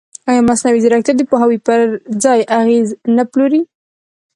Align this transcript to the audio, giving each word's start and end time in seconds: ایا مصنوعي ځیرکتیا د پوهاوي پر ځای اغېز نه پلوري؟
ایا 0.29 0.41
مصنوعي 0.49 0.79
ځیرکتیا 0.83 1.13
د 1.17 1.21
پوهاوي 1.29 1.59
پر 1.67 1.79
ځای 2.23 2.39
اغېز 2.59 2.87
نه 3.15 3.23
پلوري؟ 3.31 3.61